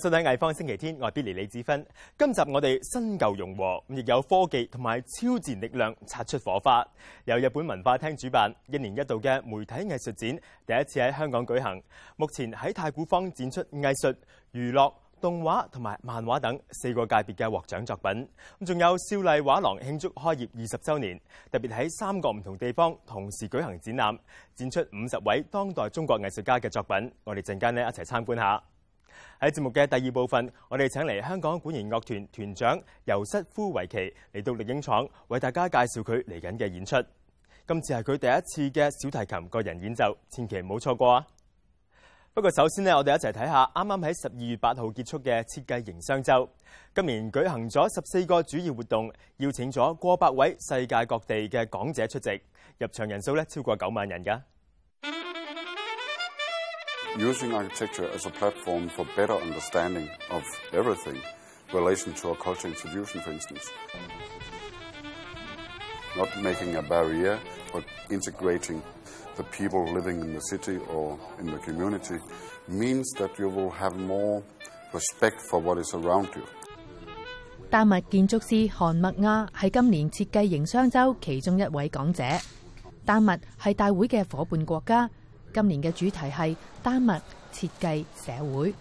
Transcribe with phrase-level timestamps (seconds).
[0.00, 1.86] 收睇《藝方星期天，我係 l y 李子芬。
[2.18, 6.82] 今集我哋新舊融和，亦有科技同埋超自然力量擦出火花。
[7.26, 10.20] 由日本文化廳主辦，一年一度嘅媒體藝術展
[10.66, 11.82] 第一次喺香港舉行。
[12.16, 14.16] 目前喺太古坊展出藝術、
[14.54, 14.90] 娛樂、
[15.20, 18.26] 動畫同埋漫畫等四個界別嘅獲獎作品。
[18.60, 21.20] 咁仲有少丽畫廊慶祝開業二十週年，
[21.52, 24.18] 特別喺三個唔同地方同時舉行展覽，
[24.54, 27.12] 展出五十位當代中國藝術家嘅作品。
[27.24, 28.62] 我哋陣間咧一齊參觀下。
[29.40, 36.96] 喺节目嘅第二部分，我哋请嚟香港管弦乐团团长尤瑟夫维奇嚟到力英厂，为大家介绍佢嚟紧嘅演出。
[37.66, 41.26] 今次系佢第一次嘅小提琴个人演奏，千祈唔好错过啊！
[42.32, 46.48] 不过首先呢，我哋一齐睇下啱啱喺十二月八号结束嘅设计营商周。
[46.94, 52.40] 今年举行咗十四个主要活动，邀请咗过百位世界各地嘅港者出席，
[52.78, 54.40] 入场人数咧超过九万人噶。
[57.18, 61.18] using architecture as a platform for better understanding of everything,
[61.72, 63.68] relation to a culture institution, for instance.
[66.16, 67.38] Not making a barrier,
[67.72, 68.80] but integrating
[69.36, 72.18] the people living in the city or in the community
[72.68, 74.42] means that you will have more
[74.92, 76.42] respect for what is around you.
[85.52, 87.18] 今年嘅主题系丹麦
[87.52, 88.72] 设计社会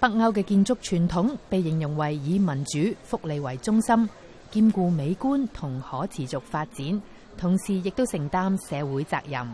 [0.00, 4.08] 北欧嘅建筑传统被形容为以民主福利为中心，
[4.50, 7.02] 兼顾美观同可持续发展，
[7.38, 9.48] 同时亦都承担社会责任。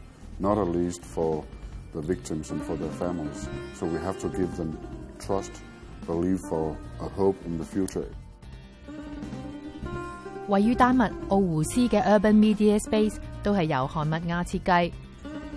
[10.47, 14.91] 位於丹麥奧胡斯嘅 Urban Media Space 都係由韩密亚設計。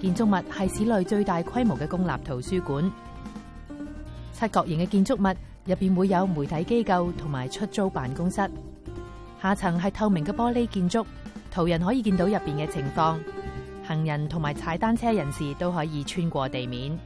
[0.02, 2.92] 建築物係市內最大規模嘅公立圖書館。
[4.34, 8.38] 七角形嘅建築物入边會有媒體機構同埋出租辦公室。
[9.42, 11.06] 下層係透明嘅玻璃建築，
[11.50, 13.16] 途人可以見到入边嘅情況。
[13.86, 16.98] 行人同埋踩單車人士都可以穿過地面。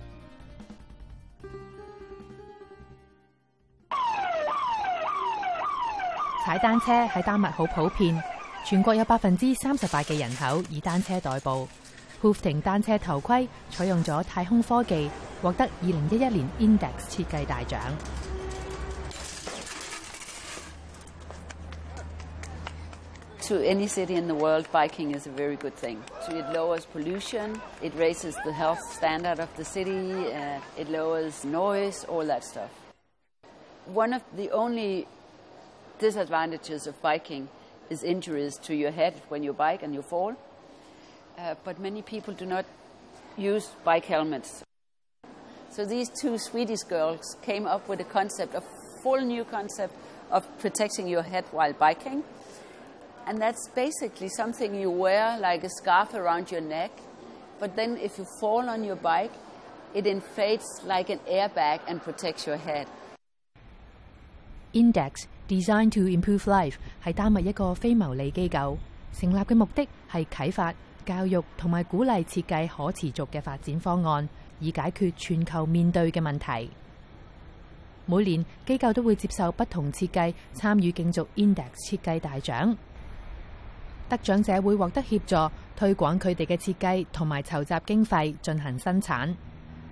[6.47, 8.21] 踩單車喺丹麥好普遍，
[8.65, 11.69] 全國有百分之三十八嘅人口以單車代步。
[12.23, 15.11] Hoofting 單車頭盔採用咗太空科技，
[15.43, 17.79] 獲得二零一一年 Index 設計大獎。
[23.49, 26.05] to any city in the world, biking is a very good thing.
[26.29, 32.05] It lowers pollution, it raises the health standard of the city, uh, it lowers noise,
[32.11, 32.69] all that stuff.
[33.87, 35.07] One of the only
[35.99, 37.49] disadvantages of biking
[37.89, 40.37] is injuries to your head when you bike and you fall.
[41.39, 42.67] Uh, but many people do not
[43.39, 44.63] use bike helmets.
[45.71, 48.63] So these two Swedish girls came up with a concept, a
[49.03, 49.95] full new concept
[50.31, 52.25] of protecting your head while biking.
[53.31, 54.27] Index Design e d
[54.89, 54.95] to
[66.05, 68.79] Improve Life 系丹位一个非牟利机构，
[69.13, 70.73] 成立嘅目的系启发、
[71.05, 74.27] 教育同埋鼓励设计可持续嘅发展方案，
[74.59, 76.71] 以解决全球面对嘅问题。
[78.07, 82.75] 每年机构都会接受不同设计参与竞逐 Index 设计大奖。
[84.09, 89.35] 得獎者會獲得協助，推廣佢哋嘅設計同埋籌集經費進行生產。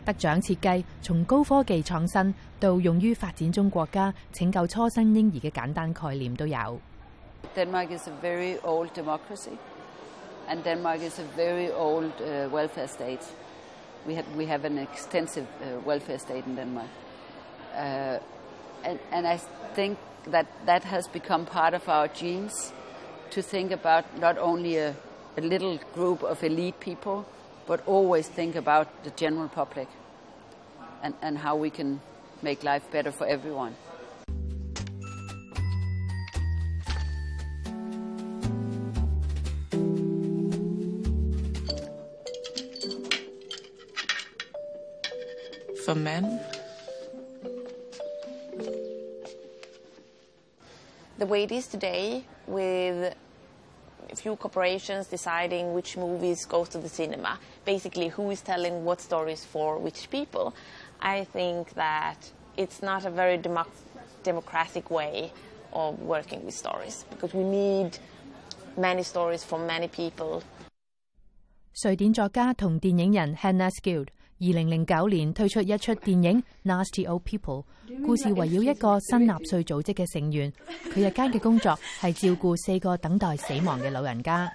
[0.07, 6.57] 得獎設計從高科技創新到用於發展中國家拯救初生嬰兒嘅簡單概念都有。
[7.55, 9.51] Denmark is a very old democracy,
[10.49, 12.13] and Denmark is a very old
[12.53, 13.23] welfare state.
[14.07, 15.47] We have we have an extensive
[15.85, 16.89] welfare state in Denmark,
[17.75, 18.21] and
[19.11, 19.39] and I
[19.75, 19.97] think
[20.31, 22.73] that that has become part of our genes.
[23.31, 24.95] to think about not only a,
[25.37, 27.27] a little group of elite people,
[27.67, 29.89] but always think about the general public
[31.03, 32.01] and, and how we can
[32.43, 33.75] make life better for everyone.
[45.85, 46.41] for men?
[51.19, 53.15] The way it is today, with
[54.11, 57.39] a few corporations deciding which movies goes to the cinema.
[57.65, 60.55] Basically, who is telling what stories for which people.
[61.01, 62.17] I think that
[62.57, 63.67] it's not a very democ
[64.23, 65.33] democratic way
[65.73, 67.99] of working with stories because we need
[68.77, 70.43] many stories from many people.
[71.83, 73.71] 瑞典作家同電影人 Hannah
[74.39, 77.65] 二零零九年推出一出电影《Nasty Old People》，
[78.05, 80.53] 故事围绕一个新纳粹组织嘅成员，
[80.93, 84.51] 佢日间嘅工作系照顾四个等待死亡嘅老人家。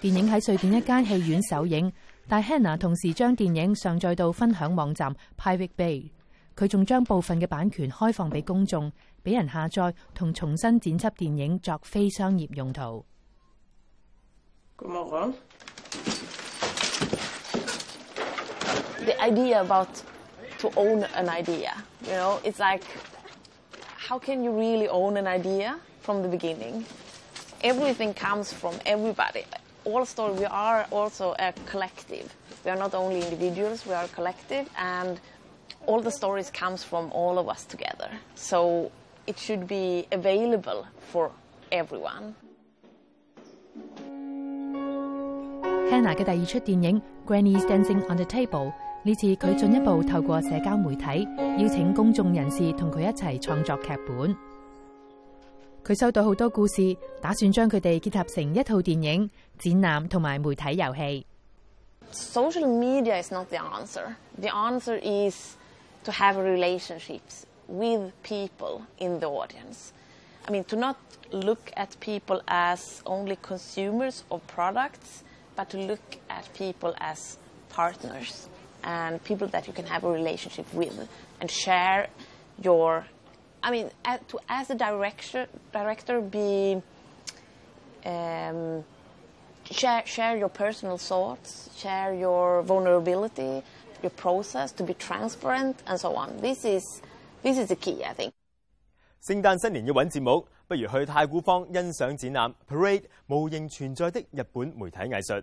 [0.00, 1.92] 电影喺瑞典一间戏院首映，
[2.26, 6.10] 但 Hannah 同时将电影上载到分享网站 p i v a t e Bay，
[6.58, 8.90] 佢仲将部分嘅版权开放俾公众，
[9.22, 13.04] 俾人下载同重新剪辑电影作非商业用途。
[14.78, 15.32] 咁啊？
[19.06, 20.02] the idea about
[20.58, 21.72] to own an idea.
[22.04, 22.82] You know, it's like,
[23.96, 26.84] how can you really own an idea from the beginning?
[27.62, 29.44] Everything comes from everybody.
[29.84, 32.34] All story, we are also a collective.
[32.64, 35.20] We are not only individuals, we are a collective, and
[35.86, 38.10] all the stories comes from all of us together.
[38.34, 38.90] So
[39.28, 41.30] it should be available for
[41.70, 42.34] everyone.
[45.90, 51.24] Hannah Dancing on the Table》呢次佢进一步透过社交媒体
[51.62, 54.36] 邀请公众人士同佢一齐创作剧本。
[55.84, 56.82] 佢收到好多故事，
[57.22, 59.30] 打算将佢哋结合成一套电影、
[59.60, 61.24] 展览同埋媒体游戏。
[62.12, 64.12] Social media is not the answer.
[64.40, 65.54] The answer is
[66.02, 69.90] to have relationships with people in the audience.
[70.48, 70.96] I mean, to not
[71.30, 75.22] look at people as only consumers of products,
[75.54, 77.36] but to look at people as
[77.72, 78.48] partners.
[78.86, 81.08] and people that you can have a relationship with
[81.40, 82.06] and share
[82.62, 83.04] your.
[83.62, 86.80] I mean, as, to, as a director, director be.
[88.04, 88.84] Um,
[89.68, 93.64] share, share your personal thoughts, share your vulnerability,
[94.00, 96.40] your process, to be transparent, and so on.
[96.40, 97.02] This is,
[97.42, 98.32] this is the key, I think.
[99.20, 105.42] 聖誕新年要揾節目，不如去太古坊欣賞展覽《Parade 無形存在的日本媒體藝術》。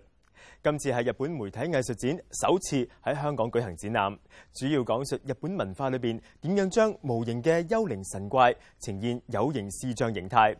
[0.62, 2.10] 今次係日本媒體藝術展
[2.42, 4.18] 首次喺香港舉行展覽，
[4.54, 10.56] 主要講述日本文化裏邊點樣將無形嘅幽靈神怪呈現有形視像形態，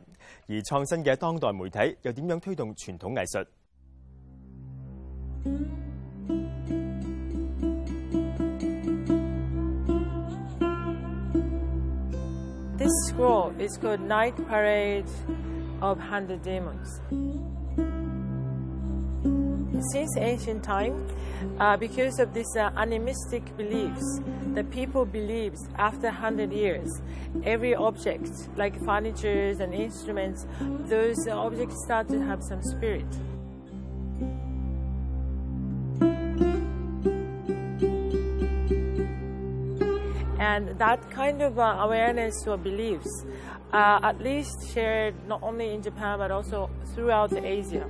[0.49, 3.47] 而創新嘅當代媒體又點樣推動傳統藝術。
[12.77, 15.07] This scroll is called Night Parade
[15.81, 17.01] of Handed Demons.
[19.93, 21.07] since ancient time,
[21.61, 24.21] uh, because of these uh, animistic beliefs,
[24.55, 26.89] the people believed after 100 years,
[27.45, 30.47] every object, like furniture and instruments,
[30.81, 33.07] those objects start to have some spirit.
[40.41, 43.25] and that kind of uh, awareness or beliefs
[43.73, 47.87] uh, at least shared not only in Japan but also throughout Asia.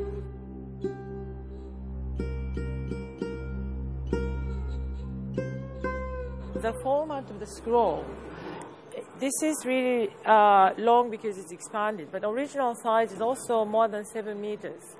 [6.64, 8.02] the format of the scroll,
[9.20, 14.02] this is really uh, long because it's expanded, but original size is also more than
[14.06, 14.96] seven meters.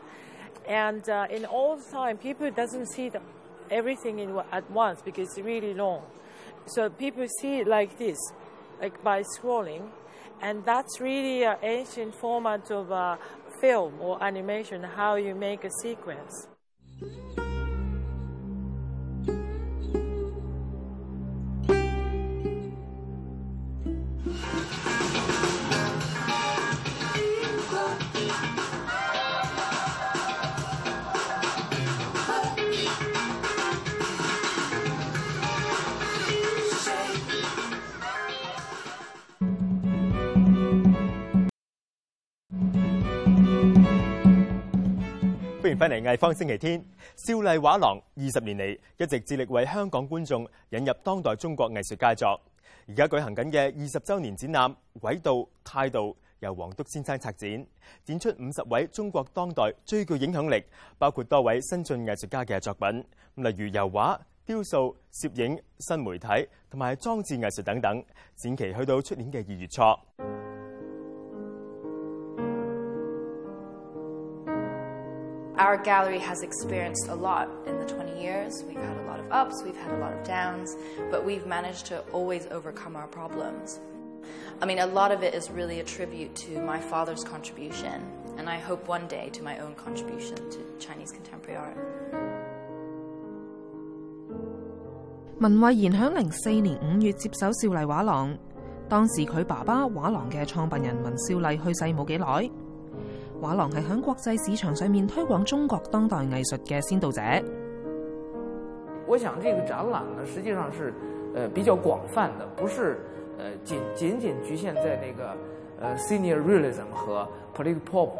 [0.68, 3.22] And uh, in all time, people doesn't see the,
[3.70, 6.02] everything in, at once because it's really long.
[6.66, 8.18] So people see it like this,
[8.82, 9.88] like by scrolling,
[10.42, 13.16] and that's really an ancient format of uh,
[13.62, 16.46] film or animation, how you make a sequence.
[45.76, 46.82] 翻嚟艺方星期天，
[47.26, 52.40] 少丽画廊二十年嚟一直致力为香港观众引入当代中国艺术佳作。
[52.86, 55.32] 而家举行紧嘅二十周年展览《轨道
[55.64, 55.98] 态度》，
[56.40, 57.66] 由黄笃先生策展，
[58.04, 60.62] 展出五十位中国当代最具影响力，
[60.98, 63.00] 包括多位新晋艺术家嘅作品。
[63.36, 68.02] 例如油画、雕塑、摄影、新媒体同埋装置艺术等等。
[68.36, 70.43] 展期去到出年嘅二月初。
[75.74, 78.62] our gallery has experienced a lot in the 20 years.
[78.68, 80.76] We've had a lot of ups, we've had a lot of downs,
[81.10, 83.80] but we've managed to always overcome our problems.
[84.62, 87.96] I mean, a lot of it is really a tribute to my father's contribution,
[88.38, 91.78] and I hope one day to my own contribution to Chinese contemporary art.
[95.40, 98.38] 文慧賢響零四年五月接手少麗畫廊，
[98.88, 102.63] 當時佢爸爸畫廊嘅創辦人文少麗去世冇幾耐。
[103.40, 107.20] 画廊系喺国际市场上面推广中国当代艺术嘅先导者。
[109.06, 110.94] 我想呢个展览呢，实际上是，
[111.34, 112.98] 呃，比较广泛的，不是，
[113.38, 115.34] 呃，仅仅仅局限在那个，
[115.80, 118.10] 呃 senior realism 和 p o l i t l pop。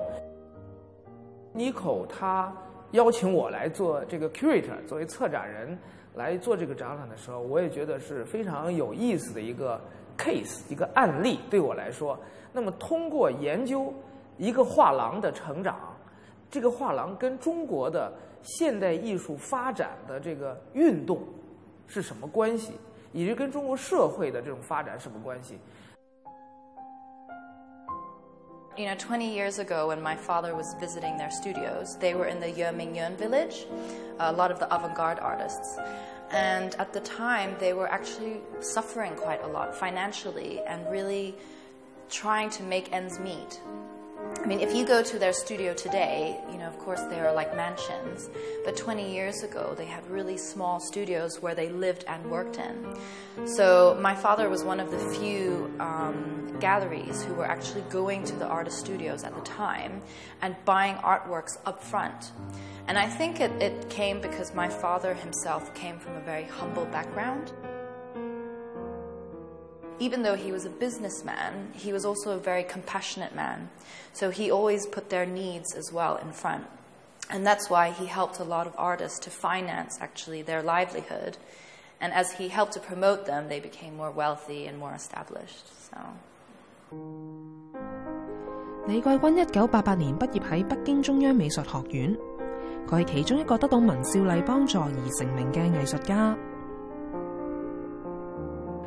[1.57, 2.53] Nico 他
[2.91, 5.79] 邀请我来做这个 curator 作为策展人
[6.17, 9.81] 来做这个展览的时候，我也觉得是非常有意思的一个
[10.19, 12.19] case 一个案例，对我来说，
[12.53, 13.95] 那么通过研究。
[14.37, 15.97] 一个画廊的成长，
[16.51, 18.13] 这个画廊跟中国的
[18.43, 21.21] 现代艺术发展的这个运动
[21.87, 22.73] 是什么关系，
[23.13, 25.57] 以及跟中国社会的这种发展什么关系
[28.77, 32.49] ？You know, twenty years ago, when my father was visiting their studios, they were in the
[32.49, 33.67] y e o m n y e o u n village.
[34.19, 35.79] A lot of the avant-garde artists,
[36.31, 41.37] and at the time, they were actually suffering quite a lot financially and really
[42.11, 43.61] trying to make ends meet.
[44.43, 47.33] I mean, if you go to their studio today, you know, of course, they are
[47.33, 48.29] like mansions.
[48.65, 52.99] But 20 years ago, they had really small studios where they lived and worked in.
[53.47, 58.37] So my father was one of the few um, galleries who were actually going to
[58.37, 60.03] the artist studios at the time
[60.43, 62.33] and buying artworks up front.
[62.87, 66.85] And I think it, it came because my father himself came from a very humble
[66.87, 67.51] background
[69.99, 73.69] even though he was a businessman, he was also a very compassionate man.
[74.13, 76.67] So he always put their needs as well in front.
[77.31, 81.39] And that's why he helped a lot of artists to finance actually their livelihood.
[82.01, 85.67] And as he helped to promote them, they became more wealthy and more established.
[85.89, 85.99] So.
[88.87, 92.15] 李桂君一九八八年畢業喺北京中央美術學院，
[92.87, 96.37] 佢係其中一個得到文少麗幫助而成名嘅藝術家。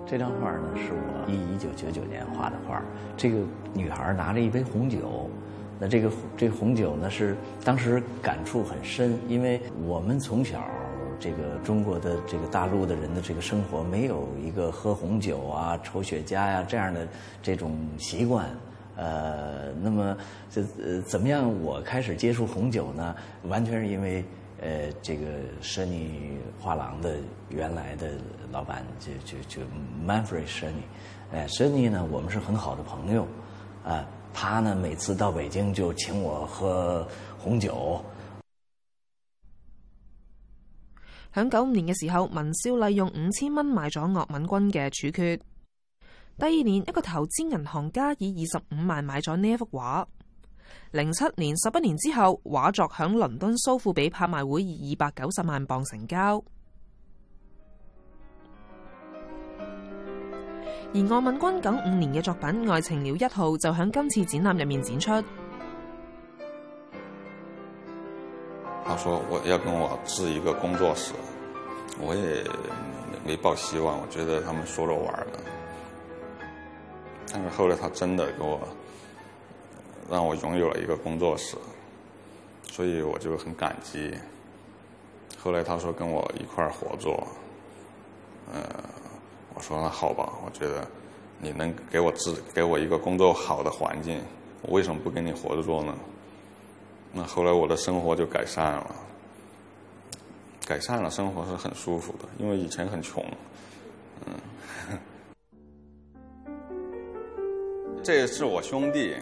[0.10, 2.82] 这张画呢，是我一一九九九年画的画。
[3.18, 3.38] 这个
[3.74, 5.30] 女孩拿着一杯红酒，
[5.80, 10.64] 那这个这红酒呢是当时感触很深，因为我们从小
[11.20, 17.06] 这个中国的这个大陆的人的这个生活没有一个喝红酒啊、抽雪茄呀这样的
[17.44, 18.46] 这种习惯，
[18.96, 20.16] 呃，那么
[20.50, 21.52] 这呃怎么样？
[21.62, 24.24] 我开始接触红酒呢，完全是因为。
[24.60, 25.26] 呃，这个
[25.62, 27.18] s h a n y 画廊的
[27.50, 28.14] 原来的
[28.52, 29.62] 老板就就就
[30.04, 30.82] Manfred s h a n y
[31.32, 33.28] 诶 s h a n y 呢，我们是很好的朋友，
[33.86, 38.04] 啊，他呢每次到北京就请我喝红酒。
[41.34, 45.38] 喺九五年嘅时候，文少利用五千蚊买咗岳敏君嘅《处决》。
[46.40, 50.08] 第二年，一个投资银行家以二十五万买咗呢一幅画。
[50.92, 56.44] 零七年十一年之后，画作响伦敦苏富比拍卖会以二百九十万磅成交。
[60.94, 65.12] 而岸敏君九五年嘅作品《爱情鸟》一号》就响今次展览入面展出。
[68.86, 71.14] 他说：我要跟我置一个工作室，
[72.02, 72.44] 我也
[73.26, 75.40] 没抱希望，我觉得他们说着玩的。
[77.30, 78.58] 但是后来他真的给我。
[80.10, 81.58] 让我拥有了一个工作室，
[82.72, 84.14] 所以我就很感激。
[85.40, 87.28] 后来他说跟我一块儿合作，
[88.54, 88.62] 呃，
[89.54, 90.88] 我说那好吧，我觉得
[91.40, 94.22] 你能给我自给我一个工作好的环境，
[94.62, 95.94] 我为什么不跟你合作呢？
[97.12, 98.96] 那后来我的生活就改善了，
[100.66, 103.24] 改善了生活是很舒服的，因为以前很穷。
[104.26, 104.34] 嗯，
[108.02, 109.14] 这是我兄弟。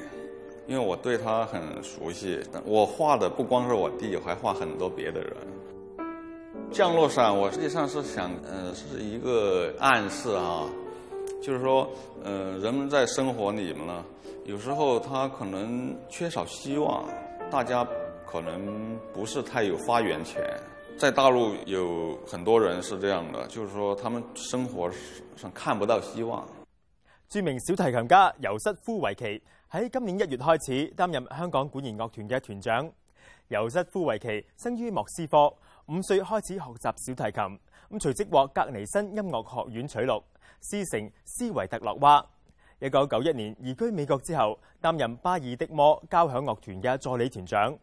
[0.67, 5.31] 因为我对他很熟悉，我画的不光是我弟，还画很多别的人。
[6.71, 10.67] 降落伞，我实际上是想，嗯，是一个暗示啊，
[11.41, 11.87] 就是说，
[12.23, 14.03] 嗯，人们在生活里面呢，
[14.45, 17.05] 有时候他可能缺少希望，
[17.51, 17.87] 大家
[18.25, 20.41] 可能不是太有发源权。
[20.97, 24.89] 在大陆有很多人是这样的，就是说他们生活
[25.37, 26.43] 上看不到希望。
[27.29, 29.39] 著名小提琴家尤瑟夫维奇。
[29.75, 32.89] 喺今年一月開始擔任香港管弦樂團嘅團長。
[33.49, 35.53] 尤瑟夫維奇生於莫斯科，
[35.87, 40.23] 五歲開始學習小提琴，咁隨即獲格尼新音樂學院取錄，
[40.61, 42.25] 師承斯維特洛娃。
[42.79, 47.77] 一九九一年移居美國之後，擔任巴爾的摩交響樂團嘅助理團長。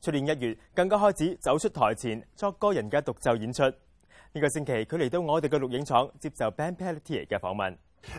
[0.00, 3.62] 去年一月更加開始走出台前作歌人嘅獨奏演出。
[3.62, 7.76] 呢個星期佢嚟到我哋嘅錄影廠接受《b a n p e t i r 嘅訪問。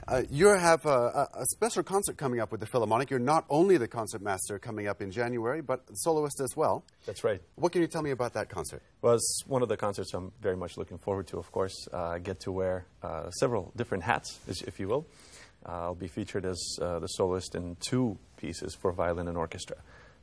[0.08, 3.10] Uh, you have a, a, special concert coming up with the Philharmonic.
[3.10, 6.84] You're not only the concertmaster coming up in January, but soloist as well.
[7.06, 7.42] That's right.
[7.56, 8.82] What can you tell me about that concert?
[9.02, 11.88] Well, it's one of the concerts I'm very much looking forward to, of course.
[11.94, 15.06] Uh, I get to wear uh, several different hats, if you will.
[15.66, 19.78] Uh, I'll be featured as uh, the soloist in two pieces for violin and orchestra.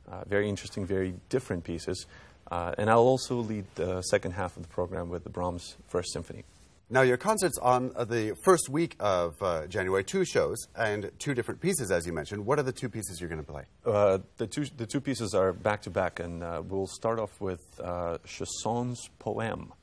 [0.09, 2.05] Uh, very interesting, very different pieces.
[2.51, 6.43] and I'll also lead the second half of the program with the Brahms First Symphony.
[6.87, 11.33] Now, your concert's on uh, the first week of uh, January, two shows and two
[11.33, 12.45] different pieces, as you mentioned.
[12.45, 13.63] What are the two pieces you're going to play?
[13.83, 17.41] Uh, the, two, the two pieces are back to back, and uh, we'll start off
[17.41, 19.73] with uh, Chasson's Poem,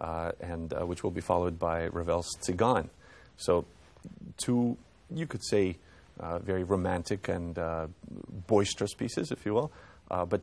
[0.00, 2.88] uh, and, which will be followed by Ravel's Tzigan.
[3.36, 3.64] So,
[4.38, 4.76] two,
[5.14, 5.76] you could say,
[6.42, 7.56] very romantic and
[8.48, 9.70] boisterous pieces, if you will.
[10.10, 10.42] but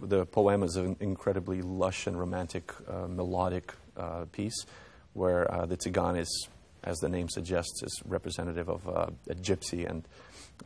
[0.00, 2.72] the poem is an incredibly lush and romantic,
[3.06, 3.74] melodic
[4.32, 4.64] piece
[5.16, 6.48] where uh, the Tigan is,
[6.84, 10.06] as the name suggests, is representative of uh, a gypsy and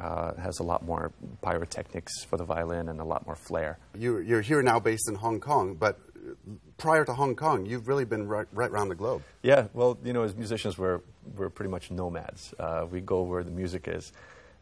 [0.01, 3.79] uh, has a lot more pyrotechnics for the violin and a lot more flair.
[3.97, 5.99] You're, you're here now based in Hong Kong, but
[6.79, 9.23] prior to Hong Kong, you've really been right, right around the globe.
[9.43, 11.01] Yeah, well, you know, as musicians, we're,
[11.37, 12.53] we're pretty much nomads.
[12.59, 14.13] Uh, we go where the music is.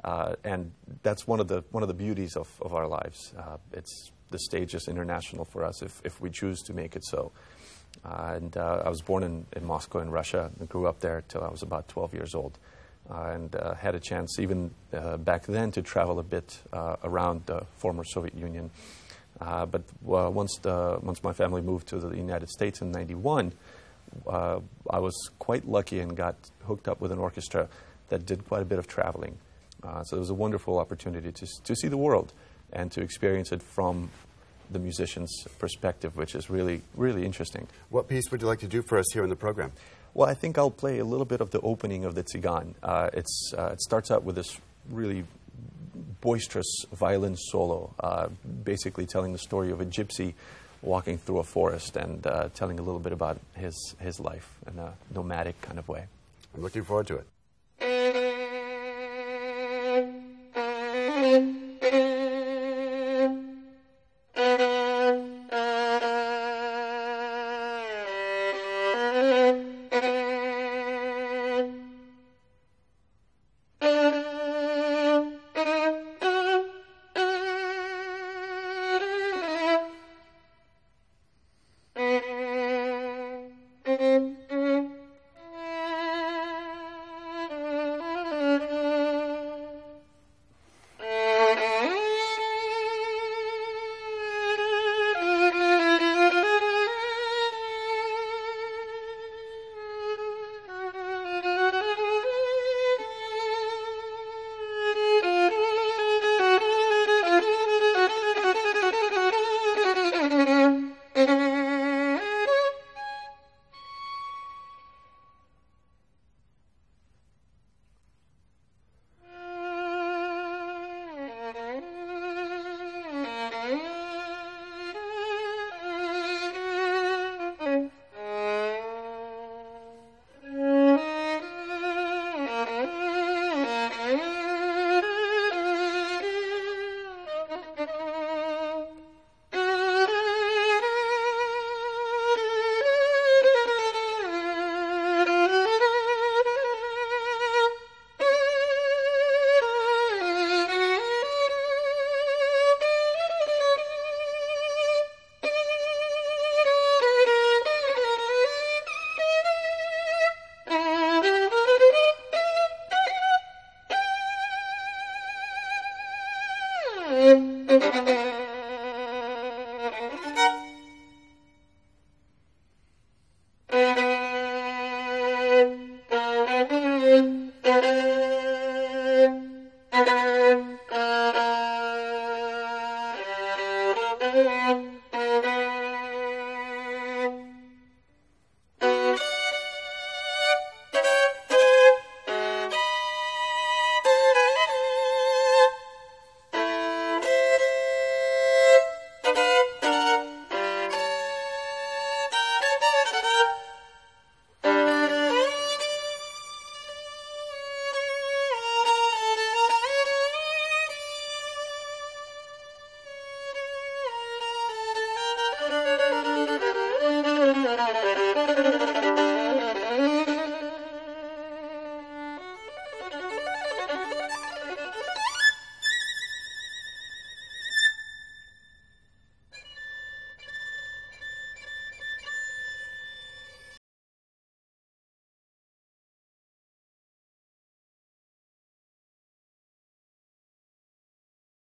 [0.05, 0.71] Uh, and
[1.03, 3.33] that's one of the, one of the beauties of, of our lives.
[3.37, 7.05] Uh, it's, the stage is international for us if, if we choose to make it
[7.05, 7.33] so.
[8.05, 11.23] Uh, and uh, I was born in, in Moscow in Russia and grew up there
[11.29, 12.59] till I was about 12 years old.
[13.11, 14.71] Uh, and had a chance, even
[15.21, 16.59] back then, to travel a bit
[17.13, 18.71] around the former Soviet Union.
[19.39, 23.55] but once, the, once my family moved to the United States in 91,
[24.27, 27.69] uh, I was quite lucky and got hooked up with an orchestra
[28.11, 29.39] that did quite a bit of traveling.
[29.83, 32.33] Uh, so it was a wonderful opportunity to, to see the world
[32.75, 34.11] and to experience it from
[34.71, 37.67] the musician's perspective, which is really, really interesting.
[37.91, 39.73] What piece would you like to do for us here in the program?
[40.15, 42.75] Well, I think I'll play a little bit of the opening of the Tzigan.
[42.83, 44.59] Uh, it's, uh, it starts out with this
[44.91, 45.25] really
[46.21, 48.29] boisterous violin solo, uh,
[48.65, 50.35] basically telling the story of a gypsy
[50.83, 54.79] walking through a forest and uh, telling a little bit about his, his life in
[54.79, 56.05] a nomadic kind of way.
[56.55, 57.38] I'm looking forward to it.